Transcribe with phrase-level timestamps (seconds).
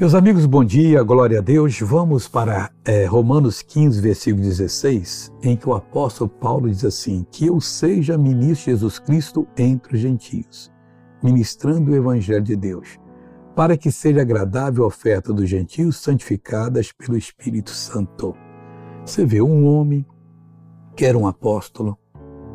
[0.00, 1.78] Meus amigos, bom dia, glória a Deus.
[1.78, 7.48] Vamos para é, Romanos 15, versículo 16, em que o apóstolo Paulo diz assim: Que
[7.48, 10.72] eu seja ministro de Jesus Cristo entre os gentios,
[11.22, 12.98] ministrando o evangelho de Deus,
[13.54, 18.34] para que seja agradável a oferta dos gentios santificadas pelo Espírito Santo.
[19.04, 20.06] Você vê um homem
[20.96, 21.98] que era um apóstolo,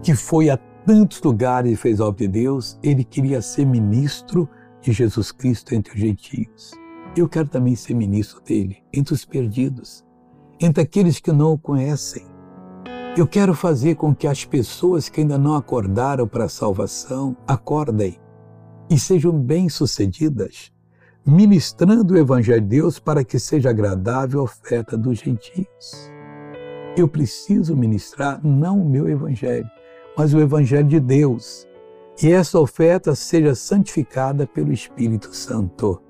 [0.01, 4.49] que foi a tantos lugares e fez a obra de Deus, ele queria ser ministro
[4.81, 6.84] de Jesus Cristo entre os gentios.
[7.15, 10.03] Eu quero também ser ministro dele, entre os perdidos,
[10.59, 12.25] entre aqueles que não o conhecem.
[13.15, 18.19] Eu quero fazer com que as pessoas que ainda não acordaram para a salvação acordem
[18.89, 20.73] e sejam bem-sucedidas,
[21.25, 26.11] ministrando o Evangelho de Deus para que seja agradável a oferta dos gentios.
[26.97, 29.69] Eu preciso ministrar não o meu Evangelho,
[30.17, 31.65] mas o Evangelho de Deus.
[32.21, 36.01] E essa oferta seja santificada pelo Espírito Santo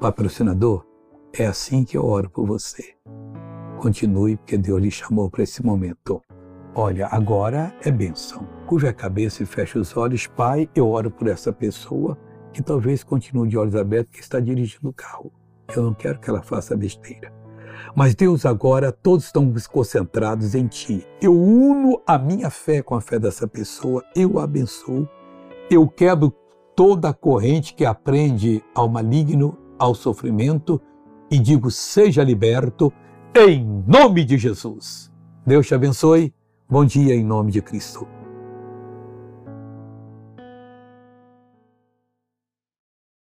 [0.00, 0.84] patrocinador,
[1.32, 2.94] é assim que eu oro por você.
[3.78, 6.22] Continue, porque Deus lhe chamou para esse momento.
[6.74, 8.46] Olha, agora é bênção.
[8.66, 12.18] Cuja cabeça e fecha os olhos, Pai, eu oro por essa pessoa
[12.52, 15.32] que talvez continue de olhos abertos, que está dirigindo o carro.
[15.74, 17.32] Eu não quero que ela faça besteira.
[17.96, 21.06] Mas Deus, agora todos estão concentrados em Ti.
[21.20, 25.08] Eu uno a minha fé com a fé dessa pessoa, eu abençoo,
[25.70, 26.32] eu quebro
[26.74, 30.80] toda a corrente que aprende ao maligno ao sofrimento
[31.30, 32.92] e digo: seja liberto
[33.34, 35.12] em nome de Jesus.
[35.46, 36.32] Deus te abençoe.
[36.68, 38.06] Bom dia em nome de Cristo.